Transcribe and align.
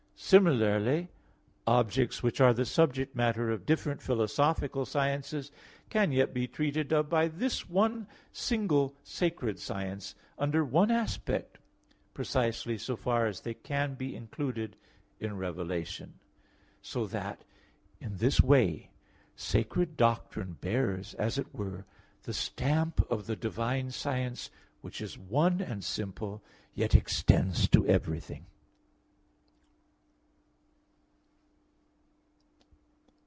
Similarly, 0.23 1.09
objects 1.67 2.23
which 2.23 2.39
are 2.39 2.53
the 2.53 2.63
subject 2.63 3.15
matter 3.15 3.49
of 3.49 3.65
different 3.65 4.01
philosophical 4.01 4.85
sciences 4.85 5.51
can 5.89 6.13
yet 6.13 6.33
be 6.33 6.47
treated 6.47 6.93
of 6.93 7.09
by 7.09 7.27
this 7.27 7.67
one 7.67 8.07
single 8.31 8.95
sacred 9.03 9.59
science 9.59 10.15
under 10.37 10.63
one 10.63 10.89
aspect 10.89 11.57
precisely 12.13 12.77
so 12.77 12.95
far 12.95 13.25
as 13.25 13.41
they 13.41 13.55
can 13.55 13.95
be 13.95 14.15
included 14.15 14.77
in 15.19 15.35
revelation. 15.37 16.13
So 16.81 17.07
that 17.07 17.43
in 17.99 18.15
this 18.17 18.39
way, 18.39 18.91
sacred 19.35 19.97
doctrine 19.97 20.53
bears, 20.53 21.13
as 21.15 21.39
it 21.39 21.53
were, 21.53 21.85
the 22.23 22.33
stamp 22.33 23.01
of 23.11 23.25
the 23.25 23.35
divine 23.35 23.89
science 23.91 24.49
which 24.79 25.01
is 25.01 25.17
one 25.17 25.59
and 25.59 25.83
simple, 25.83 26.41
yet 26.73 26.95
extends 26.95 27.67
to 27.69 27.85
everything. 27.87 28.45